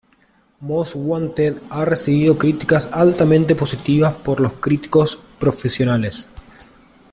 Most 0.59 0.95
Wanted 0.95 1.61
ha 1.69 1.85
recibido 1.85 2.35
críticas 2.39 2.89
altamente 2.91 3.53
positivas 3.53 4.15
por 4.15 4.59
críticos 4.59 5.19
profesionales. 5.39 6.27